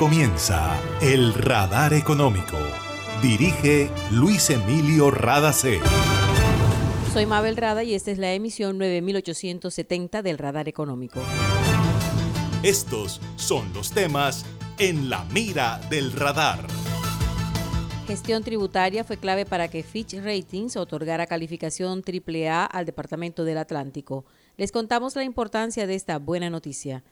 [0.00, 2.56] comienza El Radar Económico.
[3.20, 5.78] Dirige Luis Emilio Radacé.
[7.12, 11.20] Soy Mabel Rada y esta es la emisión 9870 del Radar Económico.
[12.62, 14.46] Estos son los temas
[14.78, 16.66] en la mira del radar.
[18.06, 24.24] Gestión tributaria fue clave para que Fitch Ratings otorgara calificación AAA al Departamento del Atlántico.
[24.56, 27.04] Les contamos la importancia de esta buena noticia.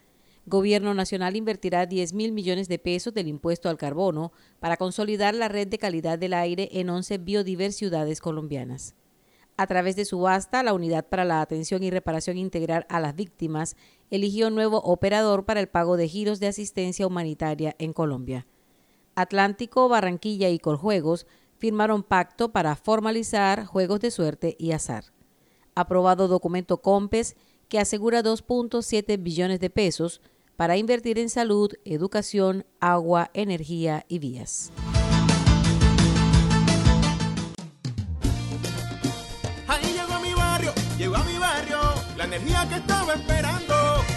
[0.49, 5.49] Gobierno Nacional invertirá 10 mil millones de pesos del impuesto al carbono para consolidar la
[5.49, 8.95] red de calidad del aire en 11 biodiversidades colombianas.
[9.57, 13.77] A través de subasta, la Unidad para la Atención y Reparación Integral a las Víctimas
[14.11, 18.47] eligió nuevo operador para el pago de giros de asistencia humanitaria en Colombia.
[19.17, 25.07] Atlántico, Barranquilla y Coljuegos firmaron pacto para formalizar juegos de suerte y azar.
[25.75, 27.37] Aprobado documento COMPES
[27.69, 30.21] que asegura 2.7 billones de pesos
[30.59, 34.73] para invertir en salud, educación, agua, energía y vías.
[39.69, 41.79] Ahí llegó a mi barrio, llegó a mi barrio,
[42.17, 43.78] la energía que estaba esperando,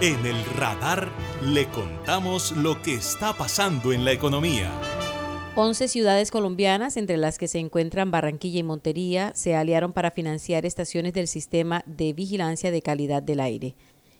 [0.00, 1.12] En el radar
[1.44, 4.72] le contamos lo que está pasando en la economía.
[5.54, 10.64] 11 ciudades colombianas, entre las que se encuentran Barranquilla y Montería, se aliaron para financiar
[10.64, 13.74] estaciones del sistema de vigilancia de calidad del aire.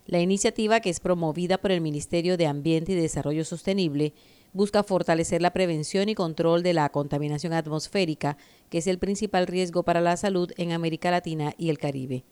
[0.04, 4.12] La iniciativa, que es promovida por el Ministerio de Ambiente y Desarrollo Sostenible,
[4.52, 8.36] busca fortalecer la prevención y control de la contaminación atmosférica,
[8.68, 12.24] que es el principal riesgo para la salud en América Latina y el Caribe.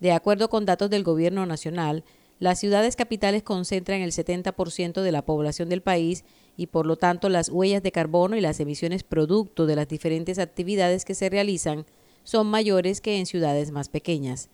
[0.00, 2.04] De acuerdo con datos del Gobierno Nacional,
[2.38, 6.24] las ciudades capitales concentran el 70% de la población del país
[6.56, 10.38] y por lo tanto las huellas de carbono y las emisiones producto de las diferentes
[10.38, 11.86] actividades que se realizan
[12.24, 14.50] son mayores que en ciudades más pequeñas.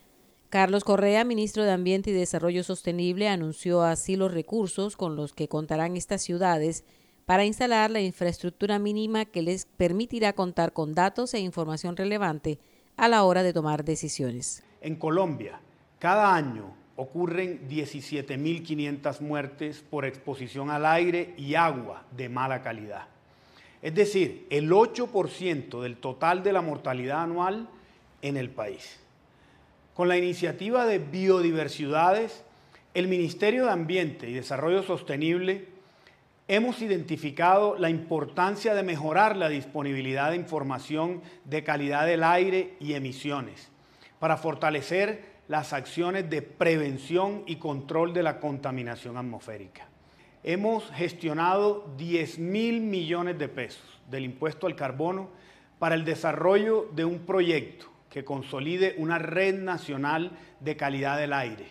[0.48, 5.48] Carlos Correa, ministro de Ambiente y Desarrollo Sostenible, anunció así los recursos con los que
[5.48, 6.84] contarán estas ciudades
[7.24, 12.58] para instalar la infraestructura mínima que les permitirá contar con datos e información relevante
[12.96, 14.62] a la hora de tomar decisiones.
[14.82, 15.60] En Colombia,
[16.00, 23.06] cada año ocurren 17.500 muertes por exposición al aire y agua de mala calidad.
[23.80, 27.68] Es decir, el 8% del total de la mortalidad anual
[28.22, 28.98] en el país.
[29.94, 32.44] Con la iniciativa de biodiversidades,
[32.92, 35.68] el Ministerio de Ambiente y Desarrollo Sostenible
[36.48, 42.94] hemos identificado la importancia de mejorar la disponibilidad de información de calidad del aire y
[42.94, 43.71] emisiones
[44.22, 49.88] para fortalecer las acciones de prevención y control de la contaminación atmosférica.
[50.44, 55.28] Hemos gestionado 10 mil millones de pesos del impuesto al carbono
[55.80, 60.30] para el desarrollo de un proyecto que consolide una red nacional
[60.60, 61.66] de calidad del aire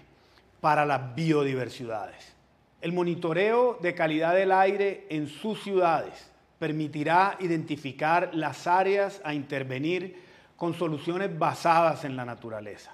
[0.60, 2.36] para las biodiversidades.
[2.82, 10.31] El monitoreo de calidad del aire en sus ciudades permitirá identificar las áreas a intervenir
[10.62, 12.92] con soluciones basadas en la naturaleza,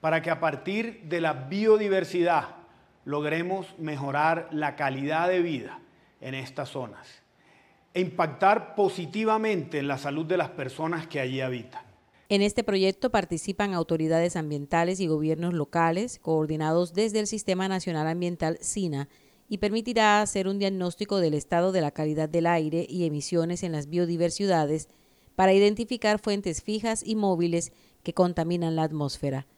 [0.00, 2.56] para que a partir de la biodiversidad
[3.04, 5.78] logremos mejorar la calidad de vida
[6.20, 7.06] en estas zonas
[7.94, 11.84] e impactar positivamente en la salud de las personas que allí habitan.
[12.28, 18.58] En este proyecto participan autoridades ambientales y gobiernos locales, coordinados desde el Sistema Nacional Ambiental
[18.60, 19.08] SINA,
[19.48, 23.70] y permitirá hacer un diagnóstico del estado de la calidad del aire y emisiones en
[23.70, 24.88] las biodiversidades
[25.42, 27.72] para identificar fuentes fijas y móviles
[28.04, 29.48] que contaminan la atmósfera.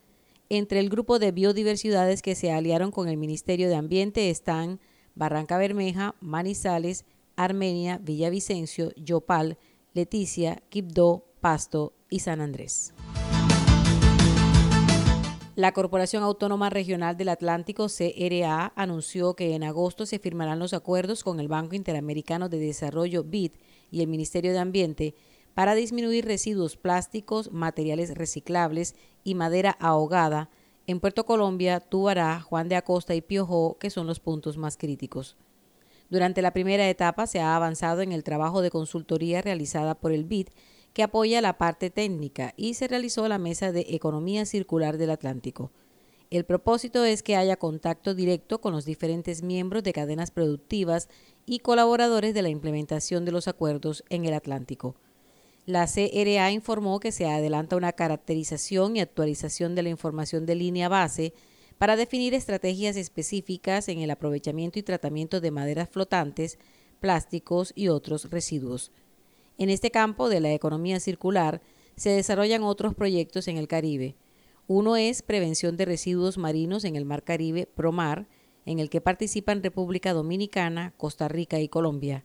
[0.48, 4.80] Entre el grupo de biodiversidades que se aliaron con el Ministerio de Ambiente están
[5.14, 7.04] Barranca Bermeja, Manizales,
[7.36, 9.58] Armenia, Villavicencio, Yopal,
[9.92, 12.94] Leticia, Quibdó, Pasto y San Andrés.
[15.54, 21.22] La Corporación Autónoma Regional del Atlántico, CRA, anunció que en agosto se firmarán los acuerdos
[21.22, 23.52] con el Banco Interamericano de Desarrollo BID
[23.90, 25.14] y el Ministerio de Ambiente
[25.54, 30.50] para disminuir residuos plásticos, materiales reciclables y madera ahogada
[30.86, 35.36] en Puerto Colombia, Tubará, Juan de Acosta y Piojó, que son los puntos más críticos.
[36.10, 40.24] Durante la primera etapa se ha avanzado en el trabajo de consultoría realizada por el
[40.24, 40.48] BID
[40.92, 45.72] que apoya la parte técnica y se realizó la Mesa de Economía Circular del Atlántico.
[46.30, 51.08] El propósito es que haya contacto directo con los diferentes miembros de cadenas productivas
[51.46, 54.96] y colaboradores de la implementación de los acuerdos en el Atlántico.
[55.66, 60.90] La CRA informó que se adelanta una caracterización y actualización de la información de línea
[60.90, 61.32] base
[61.78, 66.58] para definir estrategias específicas en el aprovechamiento y tratamiento de maderas flotantes,
[67.00, 68.92] plásticos y otros residuos.
[69.56, 71.62] En este campo de la economía circular
[71.96, 74.16] se desarrollan otros proyectos en el Caribe.
[74.66, 78.26] Uno es Prevención de Residuos Marinos en el Mar Caribe, PROMAR,
[78.66, 82.24] en el que participan República Dominicana, Costa Rica y Colombia.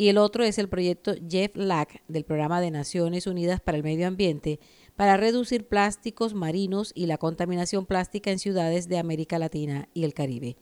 [0.00, 3.84] Y el otro es el proyecto Jeff Lack del Programa de Naciones Unidas para el
[3.84, 4.58] Medio Ambiente
[4.96, 10.14] para reducir plásticos marinos y la contaminación plástica en ciudades de América Latina y el
[10.14, 10.56] Caribe.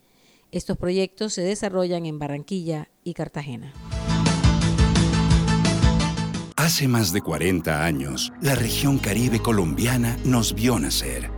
[0.50, 3.72] Estos proyectos se desarrollan en Barranquilla y Cartagena.
[6.56, 11.37] Hace más de 40 años, la región caribe colombiana nos vio nacer.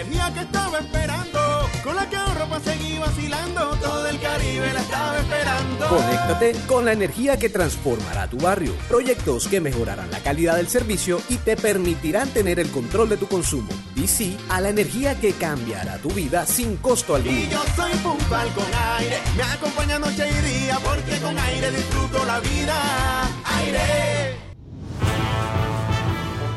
[0.00, 4.80] Energía que estaba esperando, con la que ahorro para seguir vacilando, todo el Caribe la
[4.80, 5.88] estaba esperando.
[5.88, 11.20] Conéctate con la energía que transformará tu barrio, proyectos que mejorarán la calidad del servicio
[11.28, 13.70] y te permitirán tener el control de tu consumo.
[13.96, 17.36] DC a la energía que cambiará tu vida sin costo alguno.
[17.36, 18.66] Y yo soy puntual con
[18.98, 23.24] aire, me acompaña noche y día, porque con aire disfruto la vida.
[23.58, 24.17] Aire.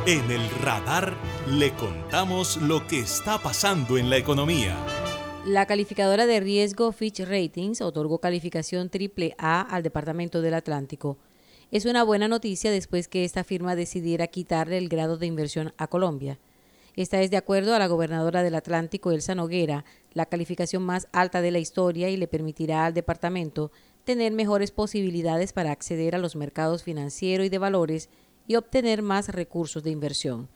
[0.08, 1.16] En el radar
[1.48, 4.76] le contamos lo que está pasando en la economía.
[5.46, 11.20] La calificadora de riesgo Fitch Ratings otorgó calificación AAA al Departamento del Atlántico.
[11.70, 15.86] Es una buena noticia después que esta firma decidiera quitarle el grado de inversión a
[15.86, 16.40] Colombia.
[16.96, 21.44] Esta es, de acuerdo a la gobernadora del Atlántico, Elsa Noguera, la calificación más alta
[21.44, 23.72] de la historia y le permitirá al departamento
[24.04, 28.10] tener mejores posibilidades para acceder a los mercados financieros y de valores
[28.52, 30.50] y obtener más recursos de inversión.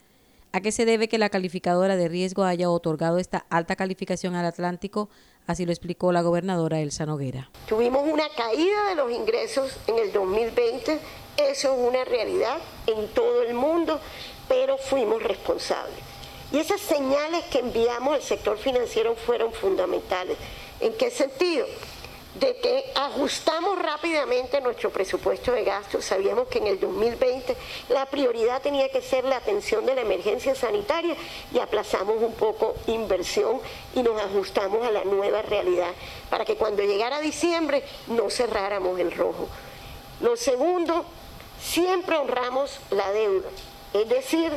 [0.51, 4.45] ¿A qué se debe que la calificadora de riesgo haya otorgado esta alta calificación al
[4.45, 5.07] Atlántico?
[5.47, 7.49] Así lo explicó la gobernadora Elsa Noguera.
[7.69, 10.99] Tuvimos una caída de los ingresos en el 2020,
[11.37, 14.01] eso es una realidad en todo el mundo,
[14.49, 15.95] pero fuimos responsables.
[16.51, 20.35] Y esas señales que enviamos al sector financiero fueron fundamentales.
[20.81, 21.65] ¿En qué sentido?
[22.39, 26.03] De que ajustamos rápidamente nuestro presupuesto de gastos.
[26.03, 27.55] Sabíamos que en el 2020
[27.89, 31.15] la prioridad tenía que ser la atención de la emergencia sanitaria
[31.53, 33.61] y aplazamos un poco inversión
[33.95, 35.91] y nos ajustamos a la nueva realidad
[36.29, 39.47] para que cuando llegara diciembre no cerráramos el rojo.
[40.19, 41.05] Lo segundo,
[41.61, 43.49] siempre honramos la deuda,
[43.93, 44.51] es decir,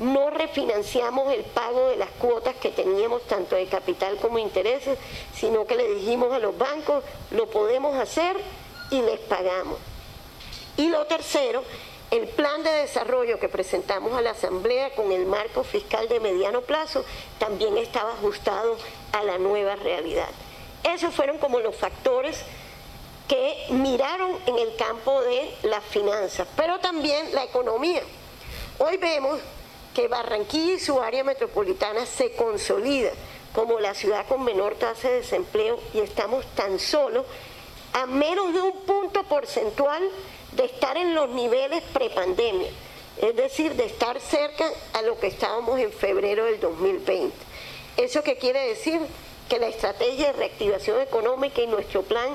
[0.00, 4.98] no refinanciamos el pago de las cuotas que teníamos tanto de capital como intereses,
[5.34, 8.36] sino que le dijimos a los bancos, lo podemos hacer
[8.90, 9.78] y les pagamos.
[10.78, 11.62] Y lo tercero,
[12.10, 16.62] el plan de desarrollo que presentamos a la Asamblea con el marco fiscal de mediano
[16.62, 17.04] plazo
[17.38, 18.78] también estaba ajustado
[19.12, 20.30] a la nueva realidad.
[20.82, 22.42] Esos fueron como los factores
[23.28, 28.02] que miraron en el campo de las finanzas, pero también la economía.
[28.78, 29.38] Hoy vemos
[29.94, 33.10] que Barranquilla y su área metropolitana se consolida
[33.52, 37.24] como la ciudad con menor tasa de desempleo y estamos tan solo
[37.92, 40.02] a menos de un punto porcentual
[40.52, 42.68] de estar en los niveles prepandemia,
[43.20, 47.34] es decir, de estar cerca a lo que estábamos en febrero del 2020.
[47.96, 49.00] ¿Eso qué quiere decir?
[49.48, 52.28] Que la estrategia de reactivación económica y nuestro plan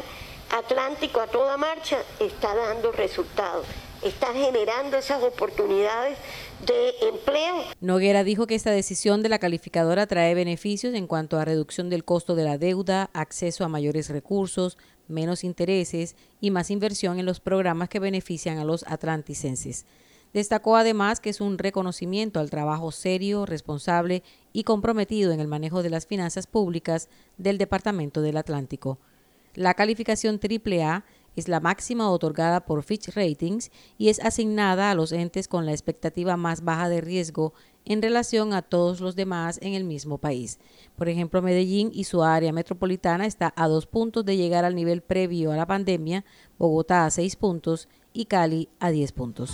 [0.51, 3.65] Atlántico a toda marcha está dando resultados.
[4.05, 6.17] Está generando esas oportunidades
[6.65, 7.63] de empleo.
[7.81, 12.05] Noguera dijo que esta decisión de la calificadora trae beneficios en cuanto a reducción del
[12.05, 17.39] costo de la deuda, acceso a mayores recursos, menos intereses y más inversión en los
[17.39, 19.85] programas que benefician a los atlanticenses.
[20.33, 24.21] Destacó además que es un reconocimiento al trabajo serio, responsable
[24.53, 28.99] y comprometido en el manejo de las finanzas públicas del Departamento del Atlántico.
[29.53, 35.11] La calificación AAA es la máxima otorgada por Fitch Ratings y es asignada a los
[35.11, 37.53] entes con la expectativa más baja de riesgo
[37.85, 40.59] en relación a todos los demás en el mismo país.
[40.95, 45.01] Por ejemplo, Medellín y su área metropolitana está a dos puntos de llegar al nivel
[45.01, 46.25] previo a la pandemia,
[46.57, 49.53] Bogotá a seis puntos y Cali a diez puntos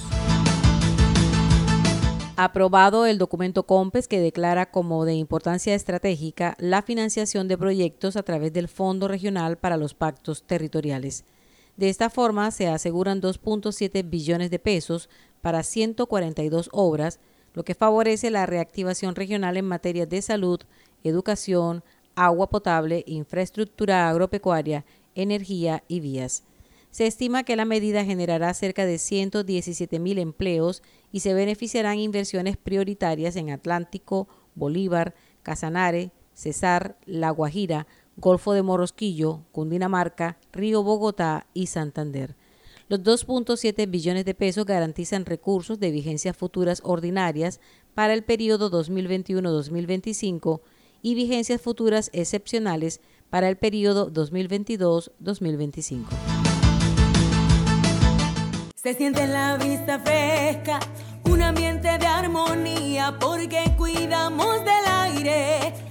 [2.43, 8.23] aprobado el documento COMPES que declara como de importancia estratégica la financiación de proyectos a
[8.23, 11.23] través del Fondo Regional para los Pactos Territoriales.
[11.81, 15.09] De esta forma, se aseguran 2.7 billones de pesos
[15.41, 17.19] para 142 obras,
[17.55, 20.59] lo que favorece la reactivación regional en materia de salud,
[21.03, 21.83] educación,
[22.13, 24.85] agua potable, infraestructura agropecuaria,
[25.15, 26.43] energía y vías.
[26.91, 32.57] Se estima que la medida generará cerca de 117 mil empleos y se beneficiarán inversiones
[32.57, 37.88] prioritarias en Atlántico, Bolívar, Casanare, Cesar, La Guajira,
[38.22, 42.36] Golfo de Morosquillo, Cundinamarca, Río Bogotá y Santander.
[42.88, 47.60] Los 2.7 billones de pesos garantizan recursos de vigencias futuras ordinarias
[47.96, 50.62] para el periodo 2021-2025
[51.01, 53.01] y vigencias futuras excepcionales
[53.32, 56.06] para el periodo 2022-2025.
[58.75, 60.80] Se siente en la vista fresca,
[61.25, 65.90] un ambiente de armonía, porque cuidamos del aire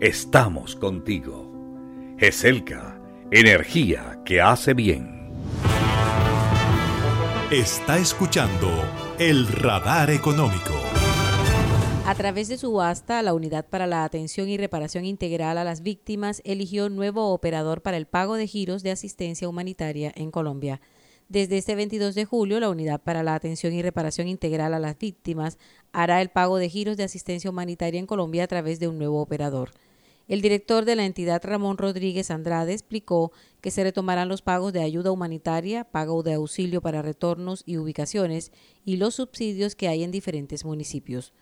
[0.00, 1.50] Estamos contigo.
[2.18, 3.00] GESELCA,
[3.30, 5.32] energía que hace bien.
[7.50, 8.68] Está escuchando
[9.18, 10.74] el radar económico.
[12.04, 16.42] A través de subasta, la Unidad para la Atención y Reparación Integral a las Víctimas
[16.44, 20.82] eligió nuevo operador para el pago de giros de asistencia humanitaria en Colombia.
[21.30, 24.98] Desde este 22 de julio, la Unidad para la Atención y Reparación Integral a las
[24.98, 25.56] Víctimas
[25.92, 29.22] hará el pago de giros de asistencia humanitaria en Colombia a través de un nuevo
[29.22, 29.70] operador.
[30.28, 33.30] El director de la entidad Ramón Rodríguez Andrade explicó
[33.60, 38.50] que se retomarán los pagos de ayuda humanitaria, pago de auxilio para retornos y ubicaciones
[38.84, 41.32] y los subsidios que hay en diferentes municipios.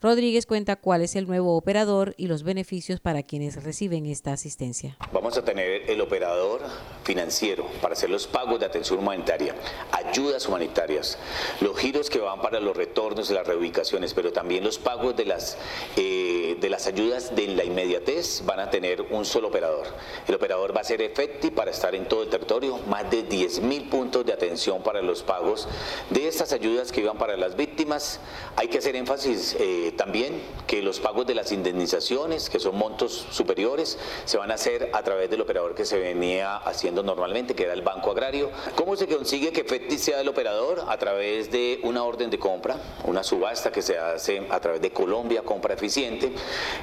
[0.00, 4.96] Rodríguez cuenta cuál es el nuevo operador y los beneficios para quienes reciben esta asistencia.
[5.12, 6.60] Vamos a tener el operador
[7.02, 9.56] financiero para hacer los pagos de atención humanitaria,
[9.90, 11.18] ayudas humanitarias,
[11.60, 15.24] los giros que van para los retornos y las reubicaciones, pero también los pagos de
[15.24, 15.58] las,
[15.96, 19.86] eh, de las ayudas de la inmediatez van a tener un solo operador.
[20.28, 23.62] El operador va a ser efectivo para estar en todo el territorio, más de 10
[23.62, 25.66] mil puntos de atención para los pagos
[26.10, 28.20] de estas ayudas que iban para las víctimas.
[28.54, 29.56] Hay que hacer énfasis.
[29.88, 34.54] Eh, también que los pagos de las indemnizaciones, que son montos superiores, se van a
[34.54, 38.50] hacer a través del operador que se venía haciendo normalmente, que era el Banco Agrario.
[38.74, 40.84] ¿Cómo se consigue que FETI sea el operador?
[40.88, 44.90] A través de una orden de compra, una subasta que se hace a través de
[44.90, 46.32] Colombia Compra Eficiente,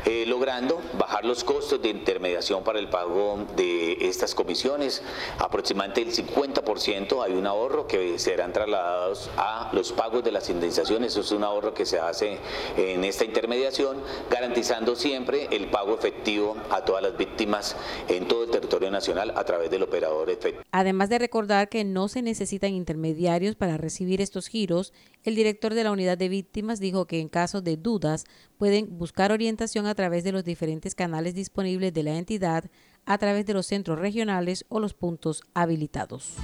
[0.06, 5.04] eh, logrando bajar los costos de intermediación para el pago de estas comisiones.
[5.38, 11.12] Aproximadamente el 50% hay un ahorro que serán trasladados a los pagos de las indemnizaciones.
[11.12, 12.40] Eso es un ahorro que se hace
[12.78, 13.98] en en esta intermediación,
[14.32, 17.76] garantizando siempre el pago efectivo a todas las víctimas
[18.08, 20.64] en todo el territorio nacional a través del operador efectivo.
[20.72, 25.84] Además de recordar que no se necesitan intermediarios para recibir estos giros, el director de
[25.84, 28.26] la unidad de víctimas dijo que en caso de dudas
[28.58, 32.66] pueden buscar orientación a través de los diferentes canales disponibles de la entidad,
[33.06, 36.36] a través de los centros regionales o los puntos habilitados.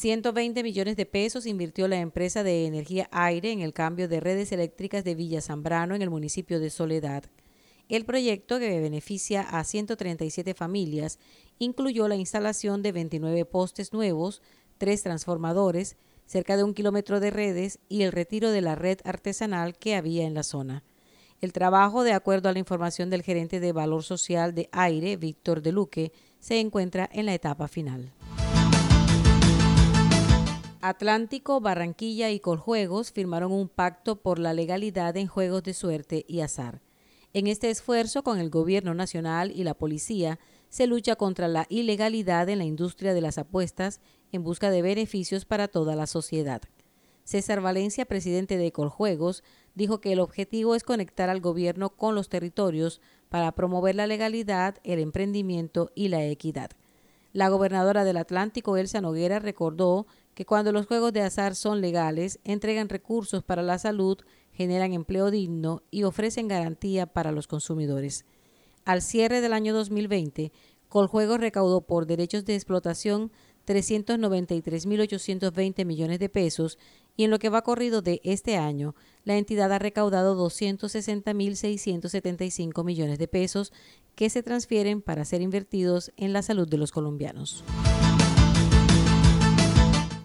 [0.00, 4.50] 120 millones de pesos invirtió la empresa de energía aire en el cambio de redes
[4.50, 7.24] eléctricas de Villa Zambrano en el municipio de Soledad.
[7.90, 11.18] El proyecto, que beneficia a 137 familias,
[11.58, 14.40] incluyó la instalación de 29 postes nuevos,
[14.78, 19.76] tres transformadores, cerca de un kilómetro de redes y el retiro de la red artesanal
[19.76, 20.82] que había en la zona.
[21.42, 25.60] El trabajo, de acuerdo a la información del gerente de Valor Social de Aire, Víctor
[25.60, 28.14] De Luque, se encuentra en la etapa final.
[30.82, 36.40] Atlántico, Barranquilla y Coljuegos firmaron un pacto por la legalidad en juegos de suerte y
[36.40, 36.80] azar.
[37.34, 40.38] En este esfuerzo, con el Gobierno Nacional y la Policía,
[40.70, 44.00] se lucha contra la ilegalidad en la industria de las apuestas
[44.32, 46.62] en busca de beneficios para toda la sociedad.
[47.24, 49.44] César Valencia, presidente de Coljuegos,
[49.74, 54.78] dijo que el objetivo es conectar al gobierno con los territorios para promover la legalidad,
[54.82, 56.70] el emprendimiento y la equidad.
[57.32, 60.06] La gobernadora del Atlántico, Elsa Noguera, recordó
[60.40, 64.16] que cuando los juegos de azar son legales, entregan recursos para la salud,
[64.54, 68.24] generan empleo digno y ofrecen garantía para los consumidores.
[68.86, 70.50] Al cierre del año 2020,
[70.88, 73.30] Coljuegos recaudó por derechos de explotación
[73.66, 76.78] 393.820 millones de pesos
[77.18, 78.94] y en lo que va corrido de este año,
[79.24, 83.74] la entidad ha recaudado 260.675 millones de pesos
[84.14, 87.62] que se transfieren para ser invertidos en la salud de los colombianos.